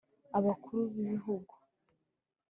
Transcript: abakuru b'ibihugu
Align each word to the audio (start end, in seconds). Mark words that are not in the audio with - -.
abakuru 0.37 0.79
b'ibihugu 0.93 1.53